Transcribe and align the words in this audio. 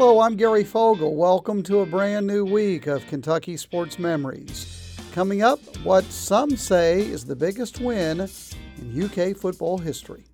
Hello, 0.00 0.20
I'm 0.20 0.34
Gary 0.34 0.64
Fogle. 0.64 1.14
Welcome 1.14 1.62
to 1.64 1.80
a 1.80 1.84
brand 1.84 2.26
new 2.26 2.42
week 2.42 2.86
of 2.86 3.06
Kentucky 3.06 3.58
Sports 3.58 3.98
Memories. 3.98 4.96
Coming 5.12 5.42
up, 5.42 5.60
what 5.84 6.04
some 6.04 6.56
say 6.56 7.02
is 7.02 7.26
the 7.26 7.36
biggest 7.36 7.82
win 7.82 8.26
in 8.78 9.02
UK 9.02 9.36
football 9.36 9.76
history. 9.76 10.24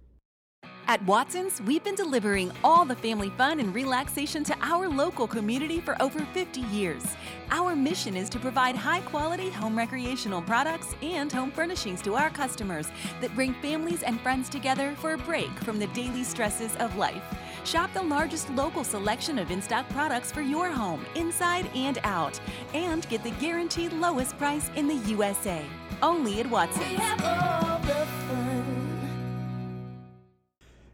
At 0.86 1.04
Watson's, 1.04 1.60
we've 1.62 1.82
been 1.82 1.96
delivering 1.96 2.52
all 2.62 2.84
the 2.84 2.94
family 2.94 3.30
fun 3.30 3.58
and 3.58 3.74
relaxation 3.74 4.44
to 4.44 4.56
our 4.62 4.88
local 4.88 5.26
community 5.26 5.80
for 5.80 6.00
over 6.00 6.20
50 6.32 6.60
years. 6.60 7.02
Our 7.50 7.74
mission 7.74 8.16
is 8.16 8.28
to 8.28 8.38
provide 8.38 8.76
high 8.76 9.00
quality 9.00 9.50
home 9.50 9.76
recreational 9.76 10.42
products 10.42 10.94
and 11.02 11.32
home 11.32 11.50
furnishings 11.50 12.00
to 12.02 12.14
our 12.14 12.30
customers 12.30 12.86
that 13.20 13.34
bring 13.34 13.52
families 13.54 14.04
and 14.04 14.20
friends 14.20 14.48
together 14.48 14.94
for 15.00 15.14
a 15.14 15.18
break 15.18 15.50
from 15.64 15.80
the 15.80 15.88
daily 15.88 16.22
stresses 16.22 16.76
of 16.76 16.96
life. 16.96 17.24
Shop 17.66 17.92
the 17.92 18.02
largest 18.02 18.48
local 18.50 18.84
selection 18.84 19.40
of 19.40 19.50
in 19.50 19.60
stock 19.60 19.88
products 19.88 20.30
for 20.30 20.40
your 20.40 20.70
home, 20.70 21.04
inside 21.16 21.68
and 21.74 21.98
out, 22.04 22.38
and 22.74 23.08
get 23.08 23.24
the 23.24 23.32
guaranteed 23.32 23.92
lowest 23.92 24.38
price 24.38 24.70
in 24.76 24.86
the 24.86 24.94
USA. 25.08 25.64
Only 26.00 26.38
at 26.38 26.48
Watson's. 26.48 27.00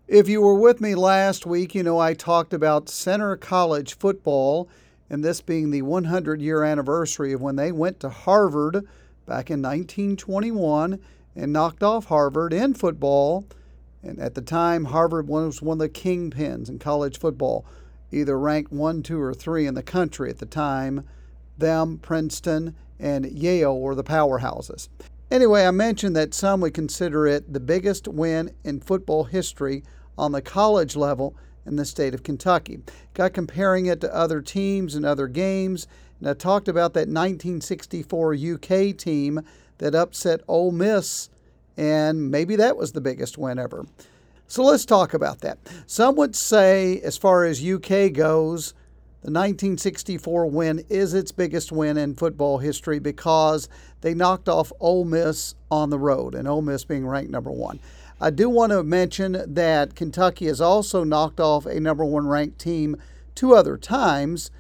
If 0.09 0.31
you 0.31 0.41
were 0.41 0.55
with 0.55 0.81
me 0.81 0.95
last 0.95 1.45
week, 1.45 1.75
you 1.75 1.83
know 1.83 1.99
I 1.99 2.15
talked 2.15 2.55
about 2.55 2.89
Centre 2.89 3.37
College 3.37 3.99
football, 3.99 4.67
and 5.11 5.23
this 5.23 5.43
being 5.43 5.73
the 5.73 5.83
100 5.83 6.41
year 6.41 6.65
anniversary 6.65 7.35
of 7.35 7.43
when 7.43 7.57
they 7.57 7.71
went 7.71 8.01
to 8.01 8.09
Harvard 8.09 8.77
back 9.27 9.51
in 9.51 9.61
1921 9.61 10.99
and 11.37 11.53
knocked 11.53 11.83
off 11.83 12.07
Harvard 12.07 12.55
in 12.55 12.73
football. 12.73 13.45
And 14.03 14.19
at 14.19 14.35
the 14.35 14.43
time, 14.43 14.87
Harvard 14.87 15.29
was 15.29 15.63
one 15.63 15.77
of 15.77 15.79
the 15.81 15.89
kingpins 15.89 16.69
in 16.69 16.79
college 16.79 17.19
football, 17.19 17.65
either 18.11 18.39
ranked 18.39 18.73
one, 18.73 19.03
two, 19.03 19.21
or 19.21 19.33
three 19.33 19.67
in 19.67 19.75
the 19.75 19.83
country 19.83 20.29
at 20.29 20.39
the 20.39 20.47
time. 20.47 21.05
Them, 21.57 21.99
Princeton, 21.99 22.75
and 22.99 23.27
Yale 23.27 23.79
were 23.79 23.95
the 23.95 24.05
powerhouses. 24.05 24.89
Anyway, 25.31 25.65
I 25.65 25.71
mentioned 25.71 26.15
that 26.17 26.35
some 26.35 26.61
would 26.61 26.75
consider 26.75 27.27
it 27.27 27.53
the 27.53 27.61
biggest 27.61 28.07
win 28.07 28.53
in 28.65 28.81
football 28.81 29.25
history 29.25 29.83
on 30.19 30.33
the 30.33 30.43
college 30.43 30.95
level 30.95 31.35
in 31.65 31.77
the 31.77 31.85
state 31.85 32.13
of 32.13 32.23
Kentucky. 32.23 32.81
Got 33.15 33.33
comparing 33.33 33.87
it 33.87 34.01
to 34.03 34.15
other 34.15 34.43
teams 34.43 34.95
and 34.95 35.07
other 35.07 35.29
games, 35.29 35.87
and 36.21 36.29
I 36.29 36.35
talked 36.35 36.69
about 36.69 36.93
that 36.95 37.09
1964 37.09 38.35
UK 38.35 38.97
team 38.97 39.41
that 39.79 39.95
upset 39.95 40.41
Ole 40.47 40.71
Miss, 40.71 41.31
and 41.77 42.31
maybe 42.31 42.57
that 42.57 42.77
was 42.77 42.93
the 42.93 43.01
biggest 43.01 43.39
win 43.39 43.59
ever. 43.59 43.85
So 44.47 44.63
let's 44.63 44.85
talk 44.85 45.15
about 45.15 45.41
that. 45.41 45.59
Some 45.87 46.17
would 46.17 46.37
say, 46.37 47.01
as 47.01 47.17
far 47.17 47.45
as 47.45 47.65
UK 47.65 48.13
goes, 48.13 48.75
the 49.23 49.31
1964 49.31 50.47
win 50.47 50.85
is 50.89 51.15
its 51.15 51.31
biggest 51.33 51.71
win 51.71 51.97
in 51.97 52.17
football 52.17 52.59
history 52.59 52.99
because 52.99 53.69
they 54.01 54.15
knocked 54.15 54.49
off 54.49 54.73
Ole 54.81 55.05
Miss 55.05 55.55
on 55.71 55.91
the 55.91 55.99
road, 55.99 56.35
and 56.35 56.49
Ole 56.49 56.61
Miss 56.61 56.85
being 56.85 57.07
ranked 57.07 57.31
number 57.31 57.53
one. 57.53 57.79
I 58.21 58.31
do 58.31 58.49
want 58.49 58.73
to 58.73 58.83
mention 58.83 59.43
that 59.55 59.95
Kentucky 59.95 60.47
has 60.47 60.61
also 60.61 61.03
knocked 61.03 61.41
off 61.41 61.67
a 61.67 61.81
number 61.81 62.05
one 62.05 62.27
ranked 62.27 62.59
team 62.59 62.97
two 63.35 63.55
other 63.55 63.77
times. 63.77 64.51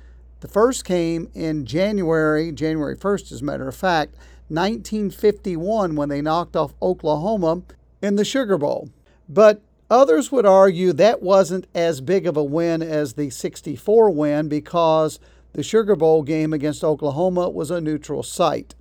The 0.40 0.48
first 0.48 0.84
came 0.84 1.28
in 1.34 1.66
January, 1.66 2.50
January 2.50 2.96
1st, 2.96 3.32
as 3.32 3.40
a 3.42 3.44
matter 3.44 3.68
of 3.68 3.76
fact, 3.76 4.14
1951, 4.52 5.96
when 5.96 6.08
they 6.08 6.22
knocked 6.22 6.56
off 6.56 6.74
Oklahoma 6.82 7.62
in 8.00 8.16
the 8.16 8.24
Sugar 8.24 8.58
Bowl. 8.58 8.90
But 9.28 9.62
others 9.90 10.30
would 10.30 10.46
argue 10.46 10.92
that 10.92 11.22
wasn't 11.22 11.66
as 11.74 12.00
big 12.00 12.26
of 12.26 12.36
a 12.36 12.44
win 12.44 12.82
as 12.82 13.14
the 13.14 13.30
64 13.30 14.10
win 14.10 14.48
because 14.48 15.18
the 15.52 15.62
Sugar 15.62 15.96
Bowl 15.96 16.22
game 16.22 16.52
against 16.52 16.82
Oklahoma 16.82 17.48
was 17.48 17.70
a 17.70 17.80
neutral 17.80 18.22
site. 18.22 18.74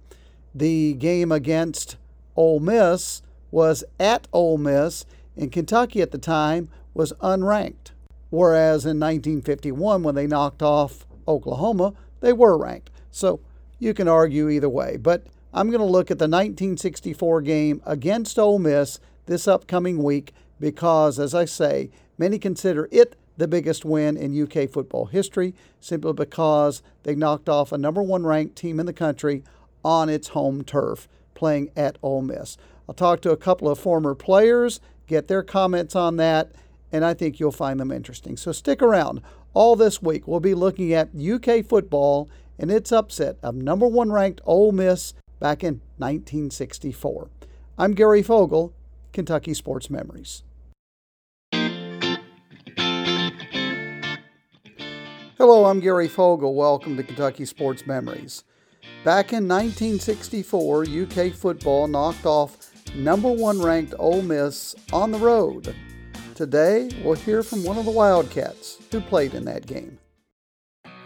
The 0.53 0.93
game 0.93 1.31
against 1.31 1.97
Ole 2.35 2.59
Miss 2.59 3.21
was 3.51 3.83
at 3.99 4.27
Ole 4.31 4.57
Miss, 4.57 5.05
and 5.35 5.51
Kentucky 5.51 6.01
at 6.01 6.11
the 6.11 6.17
time 6.17 6.69
was 6.93 7.13
unranked. 7.21 7.91
Whereas 8.29 8.85
in 8.85 8.99
1951, 8.99 10.03
when 10.03 10.15
they 10.15 10.27
knocked 10.27 10.61
off 10.61 11.05
Oklahoma, 11.27 11.93
they 12.21 12.33
were 12.33 12.57
ranked. 12.57 12.89
So 13.11 13.41
you 13.79 13.93
can 13.93 14.07
argue 14.07 14.49
either 14.49 14.69
way. 14.69 14.97
But 14.97 15.25
I'm 15.53 15.69
going 15.69 15.79
to 15.81 15.85
look 15.85 16.09
at 16.09 16.17
the 16.17 16.25
1964 16.25 17.41
game 17.41 17.81
against 17.85 18.39
Ole 18.39 18.59
Miss 18.59 18.99
this 19.25 19.47
upcoming 19.47 20.01
week 20.01 20.33
because, 20.59 21.19
as 21.19 21.35
I 21.35 21.43
say, 21.43 21.89
many 22.17 22.39
consider 22.39 22.87
it 22.91 23.17
the 23.35 23.47
biggest 23.47 23.83
win 23.83 24.15
in 24.15 24.39
UK 24.39 24.69
football 24.69 25.07
history 25.07 25.53
simply 25.79 26.13
because 26.13 26.81
they 27.03 27.15
knocked 27.15 27.49
off 27.49 27.71
a 27.71 27.77
number 27.77 28.01
one 28.01 28.25
ranked 28.25 28.55
team 28.55 28.79
in 28.79 28.85
the 28.85 28.93
country 28.93 29.43
on 29.83 30.07
its 30.07 30.29
home 30.29 30.63
turf 30.63 31.09
playing 31.33 31.69
at 31.75 31.97
Ole 32.01 32.21
Miss. 32.21 32.57
I'll 32.87 32.95
talk 32.95 33.21
to 33.21 33.31
a 33.31 33.37
couple 33.37 33.67
of 33.67 33.79
former 33.79 34.15
players, 34.15 34.79
get 35.07 35.27
their 35.27 35.43
comments 35.43 35.95
on 35.95 36.17
that, 36.17 36.51
and 36.91 37.03
I 37.03 37.13
think 37.13 37.39
you'll 37.39 37.51
find 37.51 37.79
them 37.79 37.91
interesting. 37.91 38.37
So 38.37 38.51
stick 38.51 38.81
around. 38.81 39.21
All 39.53 39.75
this 39.75 40.01
week, 40.01 40.27
we'll 40.27 40.39
be 40.39 40.53
looking 40.53 40.93
at 40.93 41.09
UK 41.13 41.65
football 41.65 42.29
and 42.57 42.71
its 42.71 42.91
upset 42.91 43.37
of 43.43 43.55
number 43.55 43.87
one 43.87 44.11
ranked 44.11 44.39
Ole 44.45 44.71
Miss 44.71 45.13
back 45.41 45.63
in 45.63 45.81
1964. 45.97 47.27
I'm 47.75 47.93
Gary 47.93 48.21
Fogle, 48.21 48.73
Kentucky 49.11 49.55
Sports 49.55 49.89
Memories. 49.89 50.43
Hello, 55.39 55.65
I'm 55.65 55.79
Gary 55.79 56.07
Fogle. 56.07 56.53
Welcome 56.53 56.95
to 56.95 57.03
Kentucky 57.03 57.45
Sports 57.45 57.87
Memories. 57.87 58.43
Back 59.03 59.33
in 59.33 59.47
1964, 59.47 60.85
UK 60.85 61.33
football 61.33 61.87
knocked 61.87 62.27
off 62.27 62.71
number 62.93 63.31
one 63.31 63.59
ranked 63.59 63.95
Ole 63.97 64.21
Miss 64.21 64.75
on 64.93 65.09
the 65.09 65.17
road. 65.17 65.75
Today, 66.35 66.91
we'll 67.03 67.15
hear 67.15 67.41
from 67.41 67.63
one 67.63 67.79
of 67.79 67.85
the 67.85 67.91
Wildcats 67.91 68.77
who 68.91 69.01
played 69.01 69.33
in 69.33 69.45
that 69.45 69.65
game. 69.65 69.97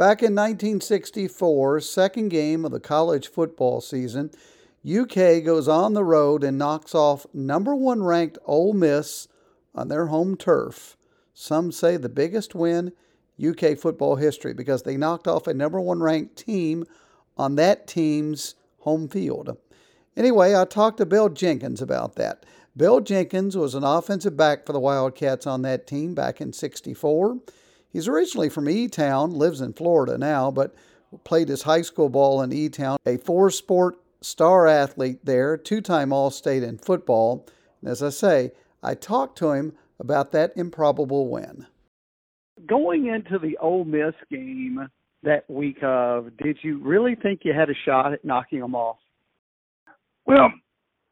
Back 0.00 0.22
in 0.22 0.34
1964, 0.34 1.80
second 1.80 2.30
game 2.30 2.64
of 2.64 2.70
the 2.70 2.80
college 2.80 3.28
football 3.28 3.82
season, 3.82 4.30
UK 4.82 5.44
goes 5.44 5.68
on 5.68 5.92
the 5.92 6.04
road 6.04 6.42
and 6.42 6.56
knocks 6.56 6.94
off 6.94 7.26
number 7.34 7.76
one 7.76 8.02
ranked 8.02 8.38
Ole 8.46 8.72
Miss 8.72 9.28
on 9.74 9.88
their 9.88 10.06
home 10.06 10.38
turf. 10.38 10.96
Some 11.34 11.70
say 11.70 11.98
the 11.98 12.08
biggest 12.08 12.54
win 12.54 12.92
UK 13.46 13.76
football 13.76 14.16
history 14.16 14.54
because 14.54 14.84
they 14.84 14.96
knocked 14.96 15.28
off 15.28 15.46
a 15.46 15.52
number 15.52 15.78
one 15.78 16.00
ranked 16.00 16.34
team 16.34 16.86
on 17.36 17.56
that 17.56 17.86
team's 17.86 18.54
home 18.78 19.06
field. 19.06 19.58
Anyway, 20.16 20.56
I 20.56 20.64
talked 20.64 20.96
to 20.96 21.04
Bill 21.04 21.28
Jenkins 21.28 21.82
about 21.82 22.16
that. 22.16 22.46
Bill 22.74 23.02
Jenkins 23.02 23.54
was 23.54 23.74
an 23.74 23.84
offensive 23.84 24.34
back 24.34 24.64
for 24.64 24.72
the 24.72 24.80
Wildcats 24.80 25.46
on 25.46 25.60
that 25.60 25.86
team 25.86 26.14
back 26.14 26.40
in 26.40 26.54
64. 26.54 27.36
He's 27.92 28.08
originally 28.08 28.48
from 28.48 28.68
E 28.68 28.88
Town, 28.88 29.32
lives 29.32 29.60
in 29.60 29.72
Florida 29.72 30.16
now, 30.16 30.50
but 30.50 30.74
played 31.24 31.48
his 31.48 31.62
high 31.62 31.82
school 31.82 32.08
ball 32.08 32.42
in 32.42 32.52
E 32.52 32.68
Town, 32.68 32.98
a 33.04 33.16
four 33.16 33.50
sport 33.50 33.98
star 34.20 34.66
athlete 34.66 35.24
there, 35.24 35.56
two 35.56 35.80
time 35.80 36.12
All 36.12 36.30
State 36.30 36.62
in 36.62 36.78
football. 36.78 37.46
And 37.80 37.90
as 37.90 38.02
I 38.02 38.10
say, 38.10 38.52
I 38.82 38.94
talked 38.94 39.38
to 39.38 39.50
him 39.52 39.72
about 39.98 40.32
that 40.32 40.52
improbable 40.56 41.28
win 41.28 41.66
going 42.66 43.06
into 43.06 43.38
the 43.38 43.56
Ole 43.58 43.84
Miss 43.84 44.14
game 44.30 44.88
that 45.22 45.48
week 45.48 45.78
of, 45.82 46.36
did 46.38 46.58
you 46.62 46.78
really 46.78 47.14
think 47.14 47.40
you 47.44 47.52
had 47.52 47.70
a 47.70 47.74
shot 47.84 48.12
at 48.12 48.24
knocking 48.24 48.60
them 48.60 48.74
off? 48.74 48.98
Well, 50.26 50.52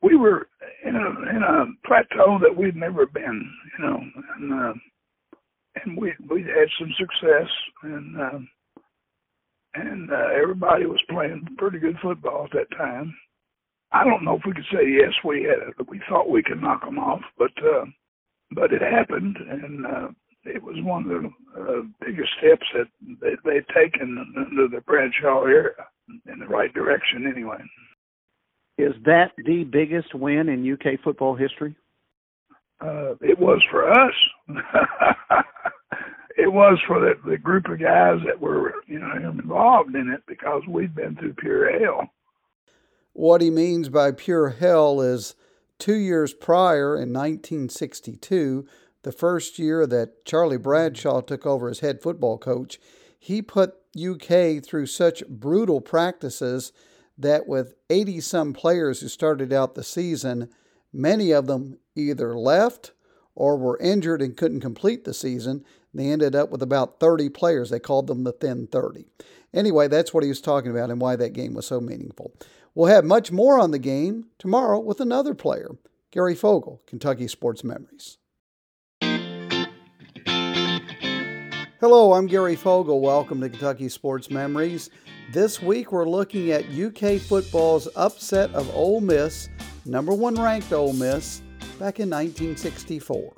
we 0.02 0.16
were 0.16 0.48
in 0.84 0.94
a 0.94 1.36
in 1.36 1.42
a 1.42 1.66
plateau 1.86 2.38
that 2.40 2.56
we'd 2.56 2.76
never 2.76 3.06
been, 3.06 3.50
you 3.78 3.84
know, 3.84 4.00
and 4.36 4.52
uh, 4.52 4.72
and 5.84 5.96
we 5.96 6.12
we 6.28 6.42
had 6.42 6.68
some 6.78 6.92
success, 6.98 7.48
and 7.82 8.20
uh, 8.20 8.38
and 9.74 10.10
uh, 10.10 10.28
everybody 10.40 10.86
was 10.86 11.00
playing 11.08 11.46
pretty 11.56 11.78
good 11.78 11.96
football 12.02 12.44
at 12.44 12.52
that 12.52 12.76
time. 12.76 13.14
I 13.92 14.04
don't 14.04 14.24
know 14.24 14.36
if 14.36 14.42
we 14.46 14.52
could 14.52 14.68
say 14.72 14.86
yes, 14.86 15.12
we 15.24 15.44
had 15.44 15.86
we 15.88 16.00
thought 16.08 16.30
we 16.30 16.42
could 16.42 16.60
knock 16.60 16.84
them 16.84 16.98
off, 16.98 17.22
but 17.38 17.52
uh, 17.64 17.84
but 18.52 18.72
it 18.72 18.82
happened, 18.82 19.36
and 19.36 19.86
uh, 19.86 20.08
it 20.44 20.62
was 20.62 20.76
one 20.80 21.10
of 21.10 21.22
the 21.22 21.60
uh, 21.60 21.82
biggest 22.00 22.30
steps 22.38 22.66
that 22.74 22.88
they, 23.20 23.36
they'd 23.44 23.68
taken 23.74 24.34
under 24.36 24.68
the 24.68 24.82
Bradshaw 24.82 25.44
era 25.44 25.86
in 26.08 26.38
the 26.38 26.46
right 26.46 26.72
direction, 26.72 27.30
anyway. 27.30 27.58
Is 28.78 28.94
that 29.04 29.32
the 29.44 29.64
biggest 29.64 30.14
win 30.14 30.48
in 30.48 30.72
UK 30.72 31.00
football 31.02 31.34
history? 31.34 31.74
Uh, 32.80 33.14
it 33.20 33.38
was 33.38 33.62
for 33.70 33.90
us. 33.90 34.14
it 36.36 36.52
was 36.52 36.78
for 36.86 37.00
the, 37.00 37.14
the 37.28 37.38
group 37.38 37.66
of 37.66 37.80
guys 37.80 38.20
that 38.26 38.40
were, 38.40 38.74
you 38.86 38.98
know, 38.98 39.30
involved 39.30 39.94
in 39.94 40.08
it 40.08 40.22
because 40.26 40.62
we'd 40.68 40.94
been 40.94 41.16
through 41.16 41.34
pure 41.34 41.78
hell. 41.80 42.08
What 43.12 43.40
he 43.40 43.50
means 43.50 43.88
by 43.88 44.12
pure 44.12 44.50
hell 44.50 45.00
is 45.00 45.34
two 45.78 45.96
years 45.96 46.32
prior 46.32 46.94
in 46.94 47.12
1962, 47.12 48.66
the 49.02 49.12
first 49.12 49.58
year 49.58 49.86
that 49.86 50.24
Charlie 50.24 50.56
Bradshaw 50.56 51.20
took 51.20 51.44
over 51.44 51.68
as 51.68 51.80
head 51.80 52.00
football 52.00 52.38
coach, 52.38 52.78
he 53.18 53.42
put 53.42 53.74
UK 53.98 54.62
through 54.62 54.86
such 54.86 55.26
brutal 55.26 55.80
practices 55.80 56.72
that 57.16 57.48
with 57.48 57.74
80 57.90 58.20
some 58.20 58.52
players 58.52 59.00
who 59.00 59.08
started 59.08 59.52
out 59.52 59.74
the 59.74 59.82
season, 59.82 60.50
many 60.92 61.30
of 61.30 61.46
them 61.46 61.78
either 61.94 62.36
left 62.36 62.92
or 63.34 63.56
were 63.56 63.78
injured 63.78 64.20
and 64.20 64.36
couldn't 64.36 64.60
complete 64.60 65.04
the 65.04 65.14
season. 65.14 65.64
They 65.94 66.10
ended 66.10 66.34
up 66.34 66.50
with 66.50 66.62
about 66.62 67.00
30 67.00 67.28
players. 67.30 67.70
They 67.70 67.78
called 67.78 68.06
them 68.06 68.24
the 68.24 68.32
Thin 68.32 68.66
30. 68.66 69.06
Anyway, 69.54 69.88
that's 69.88 70.12
what 70.12 70.22
he 70.22 70.28
was 70.28 70.40
talking 70.40 70.70
about 70.70 70.90
and 70.90 71.00
why 71.00 71.16
that 71.16 71.32
game 71.32 71.54
was 71.54 71.66
so 71.66 71.80
meaningful. 71.80 72.32
We'll 72.74 72.94
have 72.94 73.04
much 73.04 73.32
more 73.32 73.58
on 73.58 73.70
the 73.70 73.78
game 73.78 74.26
tomorrow 74.38 74.78
with 74.78 75.00
another 75.00 75.34
player, 75.34 75.70
Gary 76.10 76.34
Fogle, 76.34 76.82
Kentucky 76.86 77.26
Sports 77.28 77.64
Memories. 77.64 78.18
Hello, 81.80 82.12
I'm 82.12 82.26
Gary 82.26 82.56
Fogle. 82.56 83.00
Welcome 83.00 83.40
to 83.40 83.48
Kentucky 83.48 83.88
Sports 83.88 84.30
Memories. 84.30 84.90
This 85.32 85.62
week 85.62 85.92
we're 85.92 86.08
looking 86.08 86.50
at 86.50 86.64
UK 86.70 87.20
football's 87.20 87.88
upset 87.94 88.52
of 88.54 88.68
Ole 88.74 89.00
Miss, 89.00 89.48
number 89.88 90.12
one 90.12 90.34
ranked 90.34 90.72
Ole 90.72 90.92
Miss, 90.92 91.40
back 91.78 91.98
in 92.00 92.10
1964. 92.10 93.37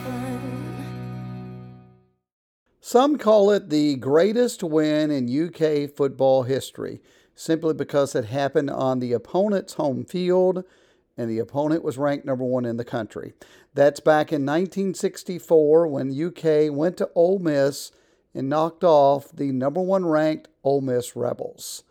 Some 2.91 3.17
call 3.17 3.51
it 3.51 3.69
the 3.69 3.95
greatest 3.95 4.63
win 4.63 5.11
in 5.11 5.47
UK 5.47 5.89
football 5.89 6.43
history, 6.43 7.01
simply 7.33 7.73
because 7.73 8.15
it 8.15 8.25
happened 8.25 8.69
on 8.69 8.99
the 8.99 9.13
opponent's 9.13 9.75
home 9.75 10.03
field 10.03 10.65
and 11.15 11.29
the 11.29 11.39
opponent 11.39 11.85
was 11.85 11.97
ranked 11.97 12.25
number 12.25 12.43
one 12.43 12.65
in 12.65 12.75
the 12.75 12.83
country. 12.83 13.31
That's 13.73 14.01
back 14.01 14.33
in 14.33 14.45
1964 14.45 15.87
when 15.87 16.21
UK 16.21 16.69
went 16.69 16.97
to 16.97 17.09
Ole 17.15 17.39
Miss 17.39 17.93
and 18.33 18.49
knocked 18.49 18.83
off 18.83 19.31
the 19.31 19.53
number 19.53 19.81
one 19.81 20.05
ranked 20.05 20.49
Ole 20.61 20.81
Miss 20.81 21.15
Rebels. 21.15 21.85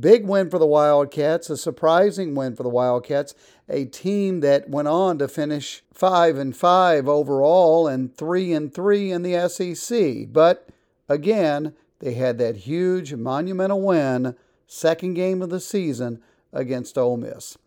Big 0.00 0.26
win 0.26 0.48
for 0.48 0.58
the 0.58 0.66
Wildcats, 0.66 1.50
a 1.50 1.56
surprising 1.56 2.34
win 2.34 2.56
for 2.56 2.62
the 2.62 2.68
Wildcats, 2.68 3.34
a 3.68 3.84
team 3.84 4.40
that 4.40 4.68
went 4.68 4.88
on 4.88 5.18
to 5.18 5.28
finish 5.28 5.82
5 5.92 6.38
and 6.38 6.56
5 6.56 7.08
overall 7.08 7.86
and 7.86 8.14
3 8.16 8.52
and 8.54 8.74
3 8.74 9.12
in 9.12 9.22
the 9.22 9.48
SEC. 9.48 10.32
But 10.32 10.68
again, 11.08 11.74
they 11.98 12.14
had 12.14 12.38
that 12.38 12.56
huge 12.56 13.14
monumental 13.14 13.82
win, 13.82 14.34
second 14.66 15.14
game 15.14 15.42
of 15.42 15.50
the 15.50 15.60
season 15.60 16.22
against 16.52 16.96
Ole 16.96 17.18
Miss. 17.18 17.58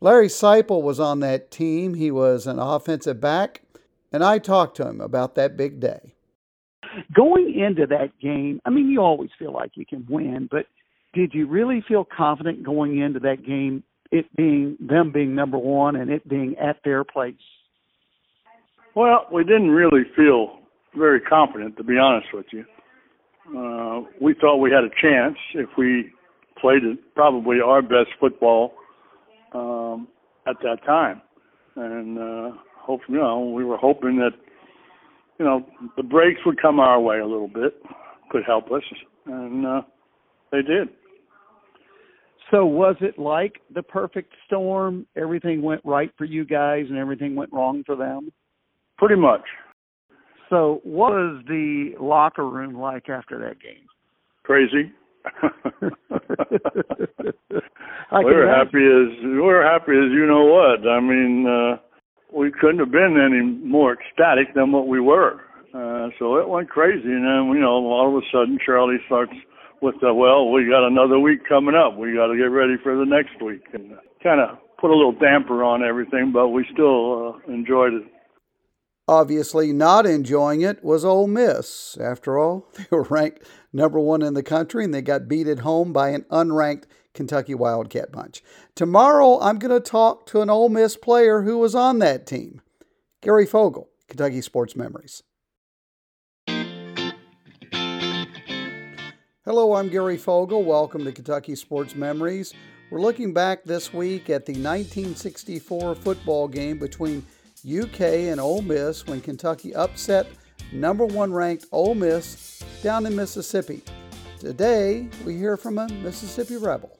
Larry 0.00 0.28
Seiple 0.28 0.82
was 0.82 1.00
on 1.00 1.20
that 1.20 1.50
team. 1.50 1.94
He 1.94 2.10
was 2.10 2.46
an 2.46 2.58
offensive 2.58 3.20
back, 3.20 3.62
and 4.12 4.22
I 4.22 4.38
talked 4.38 4.76
to 4.76 4.86
him 4.86 5.00
about 5.00 5.34
that 5.34 5.56
big 5.56 5.80
day. 5.80 6.14
Going 7.12 7.54
into 7.54 7.86
that 7.86 8.18
game, 8.20 8.60
I 8.64 8.70
mean, 8.70 8.90
you 8.90 9.00
always 9.00 9.30
feel 9.38 9.52
like 9.52 9.72
you 9.74 9.86
can 9.86 10.06
win, 10.08 10.48
but 10.50 10.66
did 11.12 11.34
you 11.34 11.46
really 11.46 11.82
feel 11.86 12.04
confident 12.04 12.62
going 12.62 12.98
into 12.98 13.20
that 13.20 13.44
game, 13.44 13.82
it 14.10 14.26
being 14.36 14.76
them 14.80 15.12
being 15.12 15.34
number 15.34 15.58
one 15.58 15.96
and 15.96 16.10
it 16.10 16.28
being 16.28 16.56
at 16.58 16.76
their 16.84 17.04
place? 17.04 17.34
Well, 18.94 19.26
we 19.32 19.44
didn't 19.44 19.70
really 19.70 20.02
feel 20.16 20.58
very 20.96 21.20
confident, 21.20 21.76
to 21.76 21.84
be 21.84 21.96
honest 21.96 22.28
with 22.32 22.46
you. 22.52 22.64
Uh, 23.56 24.02
we 24.20 24.34
thought 24.34 24.56
we 24.56 24.70
had 24.70 24.84
a 24.84 24.90
chance 25.00 25.36
if 25.54 25.68
we 25.78 26.10
played 26.60 26.82
probably 27.14 27.58
our 27.64 27.82
best 27.82 28.10
football 28.18 28.74
um, 29.54 30.08
at 30.46 30.56
that 30.62 30.84
time, 30.84 31.20
and 31.76 32.18
uh, 32.18 32.56
hope 32.76 33.00
you 33.08 33.16
know 33.16 33.40
we 33.40 33.64
were 33.64 33.76
hoping 33.76 34.16
that 34.16 34.32
you 35.38 35.44
know 35.44 35.64
the 35.96 36.02
breaks 36.02 36.40
would 36.44 36.60
come 36.60 36.78
our 36.78 37.00
way 37.00 37.18
a 37.18 37.26
little 37.26 37.48
bit, 37.48 37.74
could 38.30 38.42
help 38.46 38.70
us, 38.70 38.82
and 39.26 39.66
uh, 39.66 39.82
they 40.52 40.62
did. 40.62 40.88
So 42.50 42.66
was 42.66 42.96
it 43.00 43.18
like 43.18 43.60
the 43.72 43.82
perfect 43.82 44.34
storm? 44.46 45.06
Everything 45.16 45.62
went 45.62 45.82
right 45.84 46.10
for 46.18 46.24
you 46.24 46.44
guys 46.44 46.86
and 46.88 46.98
everything 46.98 47.36
went 47.36 47.52
wrong 47.52 47.84
for 47.86 47.94
them? 47.94 48.32
Pretty 48.98 49.16
much. 49.16 49.42
So 50.48 50.80
what 50.82 51.12
was 51.12 51.44
the 51.46 51.92
locker 52.00 52.48
room 52.48 52.74
like 52.74 53.08
after 53.08 53.38
that 53.38 53.60
game? 53.60 53.86
Crazy. 54.42 54.92
We 58.12 58.24
were 58.24 58.48
happy 58.48 58.82
as 58.82 59.22
we 59.22 59.40
were 59.40 59.62
happy 59.62 59.92
as 59.92 60.10
you 60.10 60.26
know 60.26 60.44
what. 60.44 60.84
I 60.88 60.98
mean, 61.00 61.46
uh 61.46 61.76
we 62.32 62.50
couldn't 62.50 62.78
have 62.78 62.90
been 62.90 63.16
any 63.18 63.42
more 63.42 63.94
ecstatic 63.94 64.54
than 64.54 64.72
what 64.72 64.88
we 64.88 65.00
were. 65.00 65.42
Uh 65.72 66.08
so 66.18 66.36
it 66.36 66.48
went 66.48 66.68
crazy 66.68 67.06
and 67.06 67.24
then 67.24 67.54
you 67.54 67.60
know, 67.60 67.86
all 67.86 68.08
of 68.08 68.20
a 68.20 68.26
sudden 68.32 68.58
Charlie 68.64 68.98
starts 69.06 69.32
with 69.82 69.94
the 70.00 70.12
well, 70.12 70.50
we 70.50 70.68
got 70.68 70.86
another 70.86 71.18
week 71.18 71.40
coming 71.48 71.74
up. 71.74 71.96
We 71.96 72.14
got 72.14 72.26
to 72.26 72.36
get 72.36 72.50
ready 72.50 72.76
for 72.82 72.96
the 72.96 73.04
next 73.04 73.40
week, 73.42 73.62
and 73.72 73.92
kind 74.22 74.40
of 74.40 74.58
put 74.78 74.90
a 74.90 74.96
little 74.96 75.12
damper 75.12 75.62
on 75.62 75.84
everything, 75.84 76.32
but 76.32 76.48
we 76.48 76.66
still 76.72 77.34
uh, 77.46 77.52
enjoyed 77.52 77.94
it. 77.94 78.02
Obviously, 79.06 79.72
not 79.72 80.06
enjoying 80.06 80.60
it 80.60 80.84
was 80.84 81.04
Ole 81.04 81.26
Miss. 81.26 81.98
After 82.00 82.38
all, 82.38 82.68
they 82.76 82.86
were 82.90 83.02
ranked 83.02 83.46
number 83.72 83.98
one 83.98 84.22
in 84.22 84.34
the 84.34 84.42
country, 84.42 84.84
and 84.84 84.94
they 84.94 85.02
got 85.02 85.28
beat 85.28 85.48
at 85.48 85.60
home 85.60 85.92
by 85.92 86.10
an 86.10 86.24
unranked 86.30 86.84
Kentucky 87.12 87.54
Wildcat 87.54 88.12
bunch. 88.12 88.42
Tomorrow, 88.74 89.40
I'm 89.40 89.58
going 89.58 89.72
to 89.72 89.80
talk 89.80 90.26
to 90.26 90.42
an 90.42 90.50
Ole 90.50 90.68
Miss 90.68 90.96
player 90.96 91.42
who 91.42 91.58
was 91.58 91.74
on 91.74 91.98
that 91.98 92.26
team, 92.26 92.62
Gary 93.20 93.46
Fogle, 93.46 93.88
Kentucky 94.08 94.40
Sports 94.40 94.76
Memories. 94.76 95.22
Hello, 99.52 99.74
I'm 99.74 99.88
Gary 99.88 100.16
Fogle. 100.16 100.62
Welcome 100.62 101.02
to 101.04 101.10
Kentucky 101.10 101.56
Sports 101.56 101.96
Memories. 101.96 102.54
We're 102.88 103.00
looking 103.00 103.34
back 103.34 103.64
this 103.64 103.92
week 103.92 104.30
at 104.30 104.46
the 104.46 104.52
1964 104.52 105.96
football 105.96 106.46
game 106.46 106.78
between 106.78 107.26
UK 107.68 108.00
and 108.00 108.38
Ole 108.38 108.62
Miss 108.62 109.08
when 109.08 109.20
Kentucky 109.20 109.74
upset 109.74 110.28
number 110.70 111.04
one 111.04 111.32
ranked 111.32 111.66
Ole 111.72 111.96
Miss 111.96 112.62
down 112.80 113.06
in 113.06 113.16
Mississippi. 113.16 113.82
Today, 114.38 115.08
we 115.26 115.36
hear 115.36 115.56
from 115.56 115.78
a 115.78 115.88
Mississippi 115.94 116.56
Rebel. 116.56 116.99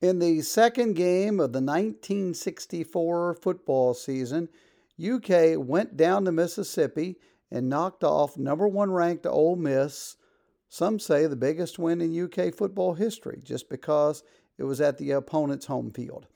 In 0.00 0.18
the 0.18 0.40
second 0.40 0.94
game 0.94 1.40
of 1.40 1.52
the 1.52 1.60
1964 1.60 3.34
football 3.34 3.92
season, 3.92 4.48
UK 4.98 5.58
went 5.58 5.98
down 5.98 6.24
to 6.24 6.32
Mississippi 6.32 7.16
and 7.50 7.68
knocked 7.68 8.02
off 8.02 8.38
number 8.38 8.66
one 8.66 8.92
ranked 8.92 9.26
Ole 9.26 9.56
Miss. 9.56 10.16
Some 10.70 10.98
say 10.98 11.26
the 11.26 11.36
biggest 11.36 11.78
win 11.78 12.00
in 12.00 12.18
UK 12.18 12.54
football 12.54 12.94
history 12.94 13.40
just 13.44 13.68
because 13.68 14.22
it 14.56 14.64
was 14.64 14.80
at 14.80 14.96
the 14.96 15.10
opponent's 15.10 15.66
home 15.66 15.90
field. 15.90 16.26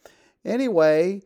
Anyway, 0.44 1.22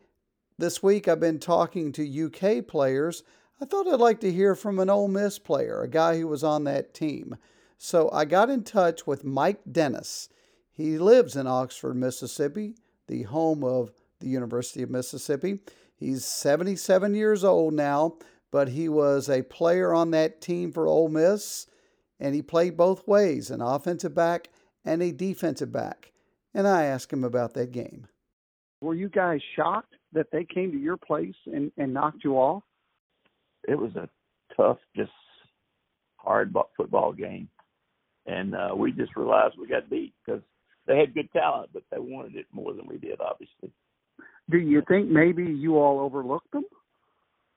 this 0.58 0.80
week 0.80 1.08
I've 1.08 1.18
been 1.18 1.40
talking 1.40 1.90
to 1.92 2.26
UK 2.26 2.64
players. 2.64 3.24
I 3.60 3.64
thought 3.64 3.88
I'd 3.88 3.98
like 3.98 4.20
to 4.20 4.30
hear 4.30 4.54
from 4.54 4.78
an 4.78 4.90
Ole 4.90 5.08
Miss 5.08 5.40
player, 5.40 5.82
a 5.82 5.88
guy 5.88 6.18
who 6.18 6.28
was 6.28 6.44
on 6.44 6.62
that 6.64 6.94
team. 6.94 7.36
So 7.78 8.08
I 8.12 8.26
got 8.26 8.48
in 8.48 8.62
touch 8.62 9.08
with 9.08 9.24
Mike 9.24 9.62
Dennis. 9.72 10.28
He 10.78 10.96
lives 10.96 11.34
in 11.34 11.48
Oxford, 11.48 11.94
Mississippi, 11.94 12.76
the 13.08 13.24
home 13.24 13.64
of 13.64 13.90
the 14.20 14.28
University 14.28 14.80
of 14.80 14.90
Mississippi. 14.90 15.58
He's 15.96 16.24
77 16.24 17.16
years 17.16 17.42
old 17.42 17.74
now, 17.74 18.14
but 18.52 18.68
he 18.68 18.88
was 18.88 19.28
a 19.28 19.42
player 19.42 19.92
on 19.92 20.12
that 20.12 20.40
team 20.40 20.70
for 20.70 20.86
Ole 20.86 21.08
Miss, 21.08 21.66
and 22.20 22.32
he 22.32 22.42
played 22.42 22.76
both 22.76 23.08
ways 23.08 23.50
an 23.50 23.60
offensive 23.60 24.14
back 24.14 24.50
and 24.84 25.02
a 25.02 25.10
defensive 25.10 25.72
back. 25.72 26.12
And 26.54 26.68
I 26.68 26.84
asked 26.84 27.12
him 27.12 27.24
about 27.24 27.54
that 27.54 27.72
game. 27.72 28.06
Were 28.80 28.94
you 28.94 29.08
guys 29.08 29.40
shocked 29.56 29.96
that 30.12 30.30
they 30.30 30.44
came 30.44 30.70
to 30.70 30.78
your 30.78 30.96
place 30.96 31.34
and, 31.46 31.72
and 31.76 31.92
knocked 31.92 32.22
you 32.22 32.36
off? 32.36 32.62
It 33.66 33.76
was 33.76 33.96
a 33.96 34.08
tough, 34.56 34.78
just 34.94 35.10
hard 36.18 36.54
football 36.76 37.12
game. 37.12 37.48
And 38.26 38.54
uh, 38.54 38.76
we 38.76 38.92
just 38.92 39.16
realized 39.16 39.56
we 39.58 39.66
got 39.66 39.90
beat 39.90 40.14
because 40.24 40.42
they 40.88 40.98
had 40.98 41.14
good 41.14 41.30
talent, 41.32 41.70
but 41.72 41.82
they 41.90 41.98
wanted 41.98 42.34
it 42.34 42.46
more 42.50 42.72
than 42.72 42.86
we 42.88 42.96
did, 42.96 43.20
obviously. 43.20 43.70
Do 44.50 44.58
you 44.58 44.82
think 44.88 45.08
maybe 45.08 45.44
you 45.44 45.76
all 45.76 46.00
overlooked 46.00 46.50
them? 46.50 46.64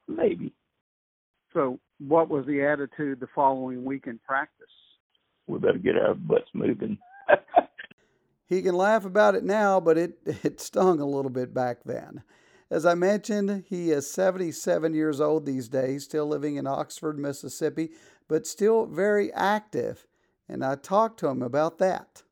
Maybe. 0.08 0.54
So, 1.54 1.80
what 2.00 2.30
was 2.30 2.46
the 2.46 2.64
attitude 2.64 3.20
the 3.20 3.28
following 3.34 3.86
week 3.86 4.04
in 4.08 4.20
practice? 4.20 4.68
We 5.48 5.60
better 5.60 5.78
get 5.78 5.96
our 5.96 6.14
butts 6.14 6.50
moving. 6.54 6.98
he 8.48 8.62
can 8.62 8.76
laugh 8.76 9.06
about 9.06 9.36
it 9.36 9.44
now, 9.44 9.80
but 9.80 9.98
it, 9.98 10.18
it 10.44 10.60
stung 10.60 11.00
a 11.00 11.06
little 11.06 11.32
bit 11.32 11.54
back 11.54 11.84
then. 11.86 12.24
As 12.70 12.86
I 12.86 12.96
mentioned, 12.96 13.66
he 13.68 13.92
is 13.92 14.12
77 14.14 14.94
years 14.94 15.20
old 15.20 15.46
these 15.46 15.68
days, 15.68 16.06
still 16.06 16.26
living 16.26 16.56
in 16.56 16.68
Oxford, 16.68 17.20
Mississippi, 17.20 17.92
but 18.30 18.48
still 18.48 18.86
very 18.86 19.32
active. 19.34 20.08
And 20.48 20.64
I 20.64 20.76
talked 20.76 21.20
to 21.20 21.28
him 21.28 21.42
about 21.42 21.80
that. 21.80 22.24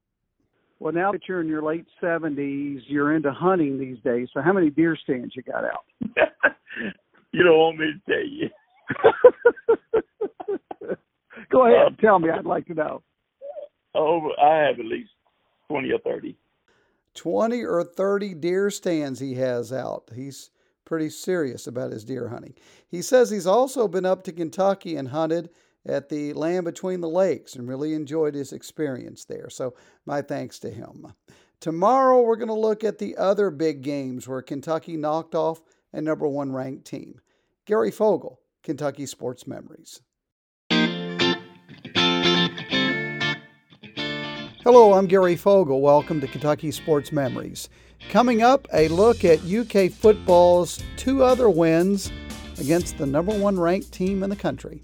Well, 0.80 0.94
now 0.94 1.12
that 1.12 1.28
you're 1.28 1.42
in 1.42 1.48
your 1.48 1.62
late 1.62 1.86
70s, 2.02 2.82
you're 2.88 3.14
into 3.14 3.32
hunting 3.34 3.78
these 3.78 3.98
days. 4.04 4.30
So, 4.34 4.42
how 4.42 4.54
many 4.54 4.70
deer 4.70 4.98
stands 5.02 5.36
you 5.36 5.44
got 5.44 5.66
out? 5.66 5.86
you 7.32 7.44
don't 7.44 7.58
want 7.58 7.78
me 7.78 7.92
to 7.94 8.00
tell 8.12 8.26
you. 8.26 8.50
Go 11.52 11.66
ahead, 11.66 11.88
um, 11.88 11.98
tell 12.00 12.20
me. 12.20 12.30
I'd 12.30 12.46
like 12.46 12.66
to 12.68 12.74
know. 12.74 13.02
Oh, 13.94 14.32
I 14.42 14.68
have 14.68 14.80
at 14.80 14.86
least 14.86 15.10
20 15.70 15.92
or 15.92 16.00
30. 16.00 16.38
20 17.16 17.64
or 17.64 17.84
30 17.84 18.34
deer 18.36 18.70
stands 18.70 19.20
he 19.20 19.36
has 19.36 19.74
out. 19.74 20.10
He's 20.16 20.52
pretty 20.86 21.10
serious 21.10 21.68
about 21.68 21.92
his 21.92 22.06
deer 22.06 22.30
hunting. 22.30 22.54
He 22.88 23.02
says 23.02 23.30
he's 23.30 23.48
also 23.48 23.88
been 23.88 24.06
up 24.06 24.24
to 24.24 24.32
Kentucky 24.32 24.96
and 24.96 25.10
hunted 25.10 25.50
at 25.86 26.10
the 26.10 26.34
Land 26.34 26.66
Between 26.66 27.02
the 27.02 27.10
Lakes 27.10 27.56
and 27.56 27.68
really 27.68 27.94
enjoyed 27.94 28.36
his 28.36 28.52
experience 28.54 29.26
there. 29.26 29.50
So, 29.50 29.74
my 30.06 30.22
thanks 30.22 30.60
to 30.60 30.70
him. 30.70 31.14
Tomorrow, 31.60 32.22
we're 32.22 32.36
going 32.36 32.48
to 32.48 32.54
look 32.54 32.84
at 32.84 33.00
the 33.00 33.18
other 33.18 33.50
big 33.52 33.82
games 33.82 34.28
where 34.28 34.42
Kentucky 34.42 34.96
knocked 34.96 35.36
off 35.36 35.62
a 35.92 36.02
number 36.02 36.28
one 36.28 36.54
ranked 36.54 36.86
team. 36.86 37.20
Gary 37.66 37.92
Fogle, 37.92 38.40
Kentucky 38.64 39.06
Sports 39.06 39.46
Memories. 39.46 40.02
Hello, 44.64 44.94
I'm 44.94 45.08
Gary 45.08 45.36
Fogle. 45.36 45.82
Welcome 45.82 46.22
to 46.22 46.28
Kentucky 46.28 46.72
Sports 46.72 47.12
Memories. 47.12 47.70
Coming 48.10 48.42
up, 48.42 48.68
a 48.74 48.88
look 48.88 49.26
at 49.26 49.44
UK 49.44 49.92
football's 49.92 50.82
two 50.96 51.24
other 51.24 51.50
wins 51.50 52.12
against 52.60 52.98
the 52.98 53.06
number 53.06 53.34
one 53.38 53.60
ranked 53.60 53.92
team 53.92 54.24
in 54.24 54.30
the 54.30 54.36
country. 54.36 54.84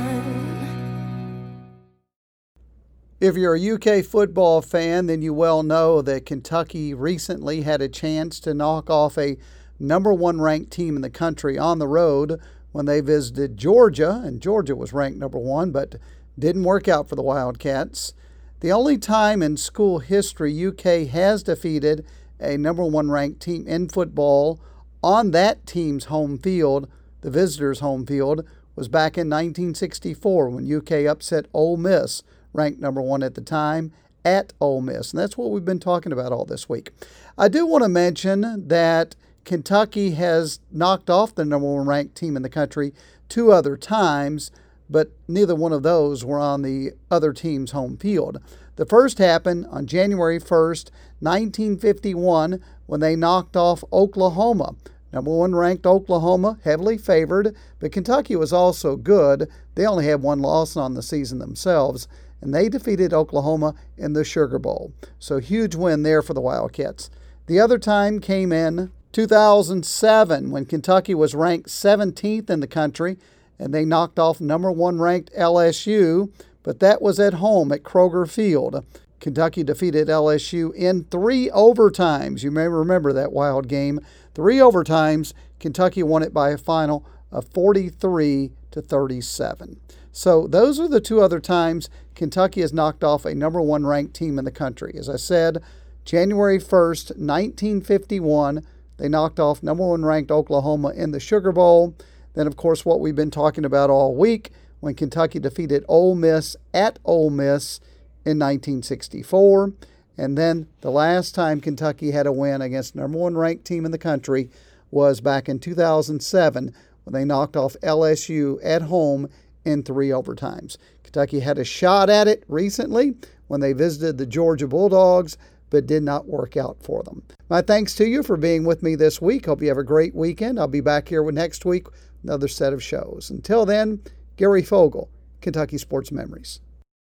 If 3.21 3.37
you're 3.37 3.53
a 3.53 3.71
UK 3.73 4.03
football 4.03 4.63
fan, 4.63 5.05
then 5.05 5.21
you 5.21 5.31
well 5.31 5.61
know 5.61 6.01
that 6.01 6.25
Kentucky 6.25 6.95
recently 6.95 7.61
had 7.61 7.79
a 7.79 7.87
chance 7.87 8.39
to 8.39 8.55
knock 8.55 8.89
off 8.89 9.15
a 9.15 9.37
number 9.79 10.11
one 10.11 10.41
ranked 10.41 10.71
team 10.71 10.95
in 10.95 11.03
the 11.03 11.09
country 11.11 11.55
on 11.55 11.77
the 11.77 11.87
road 11.87 12.41
when 12.71 12.87
they 12.87 12.99
visited 12.99 13.57
Georgia, 13.57 14.23
and 14.25 14.41
Georgia 14.41 14.75
was 14.75 14.91
ranked 14.91 15.19
number 15.19 15.37
one, 15.37 15.69
but 15.69 15.97
didn't 16.39 16.63
work 16.63 16.87
out 16.87 17.07
for 17.07 17.15
the 17.15 17.21
Wildcats. 17.21 18.15
The 18.61 18.71
only 18.71 18.97
time 18.97 19.43
in 19.43 19.55
school 19.55 19.99
history 19.99 20.65
UK 20.65 21.07
has 21.09 21.43
defeated 21.43 22.03
a 22.39 22.57
number 22.57 22.83
one 22.83 23.11
ranked 23.11 23.39
team 23.39 23.67
in 23.67 23.87
football 23.87 24.59
on 25.03 25.29
that 25.29 25.67
team's 25.67 26.05
home 26.05 26.39
field, 26.39 26.89
the 27.21 27.29
visitors' 27.29 27.81
home 27.81 28.03
field, 28.03 28.43
was 28.75 28.87
back 28.87 29.15
in 29.15 29.29
1964 29.29 30.49
when 30.49 30.75
UK 30.75 31.05
upset 31.05 31.45
Ole 31.53 31.77
Miss 31.77 32.23
ranked 32.53 32.79
number 32.79 33.01
one 33.01 33.23
at 33.23 33.35
the 33.35 33.41
time, 33.41 33.91
at 34.23 34.53
Ole 34.59 34.81
Miss. 34.81 35.11
And 35.11 35.19
that's 35.19 35.37
what 35.37 35.51
we've 35.51 35.65
been 35.65 35.79
talking 35.79 36.11
about 36.11 36.31
all 36.31 36.45
this 36.45 36.69
week. 36.69 36.91
I 37.37 37.47
do 37.47 37.65
want 37.65 37.83
to 37.83 37.89
mention 37.89 38.67
that 38.67 39.15
Kentucky 39.45 40.11
has 40.11 40.59
knocked 40.71 41.09
off 41.09 41.33
the 41.33 41.45
number 41.45 41.67
one 41.67 41.87
ranked 41.87 42.15
team 42.15 42.35
in 42.35 42.43
the 42.43 42.49
country 42.49 42.93
two 43.29 43.51
other 43.51 43.75
times, 43.75 44.51
but 44.89 45.11
neither 45.27 45.55
one 45.55 45.73
of 45.73 45.83
those 45.83 46.23
were 46.23 46.39
on 46.39 46.61
the 46.61 46.91
other 47.09 47.33
team's 47.33 47.71
home 47.71 47.97
field. 47.97 48.39
The 48.75 48.85
first 48.85 49.17
happened 49.17 49.67
on 49.69 49.85
January 49.85 50.39
1st, 50.39 50.91
1951, 51.19 52.61
when 52.85 52.99
they 52.99 53.15
knocked 53.15 53.55
off 53.55 53.83
Oklahoma. 53.91 54.75
Number 55.13 55.31
one 55.31 55.53
ranked 55.53 55.85
Oklahoma, 55.85 56.57
heavily 56.63 56.97
favored, 56.97 57.55
but 57.79 57.91
Kentucky 57.91 58.35
was 58.35 58.53
also 58.53 58.95
good. 58.95 59.49
They 59.75 59.85
only 59.85 60.05
had 60.05 60.21
one 60.21 60.39
loss 60.39 60.77
on 60.77 60.93
the 60.93 61.03
season 61.03 61.39
themselves, 61.39 62.07
and 62.41 62.53
they 62.53 62.67
defeated 62.67 63.13
Oklahoma 63.13 63.75
in 63.97 64.13
the 64.13 64.23
Sugar 64.23 64.59
Bowl. 64.59 64.91
So, 65.19 65.39
huge 65.39 65.75
win 65.75 66.03
there 66.03 66.21
for 66.21 66.33
the 66.33 66.41
Wildcats. 66.41 67.09
The 67.47 67.59
other 67.59 67.77
time 67.77 68.19
came 68.19 68.51
in 68.51 68.91
2007 69.11 70.51
when 70.51 70.65
Kentucky 70.65 71.13
was 71.13 71.35
ranked 71.35 71.69
17th 71.69 72.49
in 72.49 72.59
the 72.59 72.67
country 72.67 73.17
and 73.59 73.73
they 73.73 73.85
knocked 73.85 74.17
off 74.17 74.41
number 74.41 74.71
one 74.71 74.99
ranked 74.99 75.31
LSU, 75.37 76.31
but 76.63 76.79
that 76.79 77.01
was 77.01 77.19
at 77.19 77.35
home 77.35 77.71
at 77.71 77.83
Kroger 77.83 78.29
Field. 78.29 78.83
Kentucky 79.19 79.63
defeated 79.63 80.07
LSU 80.07 80.73
in 80.73 81.03
three 81.05 81.49
overtimes. 81.49 82.41
You 82.41 82.49
may 82.49 82.67
remember 82.67 83.13
that 83.13 83.31
wild 83.31 83.67
game. 83.67 83.99
Three 84.33 84.57
overtimes. 84.57 85.33
Kentucky 85.59 86.01
won 86.01 86.23
it 86.23 86.33
by 86.33 86.49
a 86.49 86.57
final 86.57 87.05
of 87.31 87.47
43 87.49 88.51
to 88.71 88.81
37. 88.81 89.79
So 90.11 90.47
those 90.47 90.79
are 90.79 90.87
the 90.87 91.01
two 91.01 91.21
other 91.21 91.39
times 91.39 91.89
Kentucky 92.15 92.61
has 92.61 92.73
knocked 92.73 93.03
off 93.03 93.25
a 93.25 93.33
number 93.33 93.61
one 93.61 93.85
ranked 93.85 94.13
team 94.13 94.37
in 94.37 94.45
the 94.45 94.51
country. 94.51 94.93
As 94.97 95.09
I 95.09 95.15
said, 95.15 95.61
January 96.03 96.59
1st, 96.59 97.17
1951, 97.17 98.65
they 98.97 99.07
knocked 99.07 99.39
off 99.39 99.63
number 99.63 99.87
one 99.87 100.03
ranked 100.03 100.31
Oklahoma 100.31 100.89
in 100.89 101.11
the 101.11 101.19
Sugar 101.19 101.51
Bowl. 101.51 101.95
Then, 102.33 102.47
of 102.47 102.55
course, 102.55 102.85
what 102.85 102.99
we've 102.99 103.15
been 103.15 103.31
talking 103.31 103.65
about 103.65 103.89
all 103.89 104.15
week 104.15 104.51
when 104.79 104.95
Kentucky 104.95 105.39
defeated 105.39 105.85
Ole 105.87 106.15
Miss 106.15 106.55
at 106.73 106.99
Ole 107.05 107.29
Miss 107.29 107.79
in 108.25 108.37
1964. 108.37 109.73
And 110.17 110.37
then 110.37 110.67
the 110.81 110.91
last 110.91 111.33
time 111.33 111.61
Kentucky 111.61 112.11
had 112.11 112.27
a 112.27 112.31
win 112.31 112.61
against 112.61 112.95
number 112.95 113.17
one 113.17 113.35
ranked 113.35 113.65
team 113.65 113.85
in 113.85 113.91
the 113.91 113.97
country 113.97 114.49
was 114.91 115.21
back 115.21 115.47
in 115.47 115.57
2007 115.57 116.73
when 117.03 117.13
they 117.13 117.25
knocked 117.25 117.55
off 117.55 117.75
LSU 117.81 118.59
at 118.63 118.83
home 118.83 119.29
in 119.65 119.83
three 119.83 120.09
overtimes. 120.09 120.77
Kentucky 121.03 121.39
had 121.39 121.57
a 121.57 121.63
shot 121.63 122.09
at 122.09 122.27
it 122.27 122.43
recently 122.47 123.15
when 123.47 123.59
they 123.59 123.73
visited 123.73 124.17
the 124.17 124.25
Georgia 124.25 124.67
Bulldogs, 124.67 125.37
but 125.69 125.85
did 125.85 126.03
not 126.03 126.27
work 126.27 126.57
out 126.57 126.77
for 126.81 127.03
them. 127.03 127.23
My 127.49 127.61
thanks 127.61 127.95
to 127.95 128.05
you 128.05 128.23
for 128.23 128.37
being 128.37 128.63
with 128.63 128.83
me 128.83 128.95
this 128.95 129.21
week. 129.21 129.45
Hope 129.45 129.61
you 129.61 129.69
have 129.69 129.77
a 129.77 129.83
great 129.83 130.13
weekend. 130.15 130.59
I'll 130.59 130.67
be 130.67 130.81
back 130.81 131.07
here 131.07 131.29
next 131.31 131.65
week, 131.65 131.87
another 132.23 132.47
set 132.47 132.73
of 132.73 132.83
shows. 132.83 133.29
Until 133.29 133.65
then, 133.65 134.01
Gary 134.37 134.63
Fogle, 134.63 135.09
Kentucky 135.41 135.77
Sports 135.77 136.11
Memories. 136.11 136.59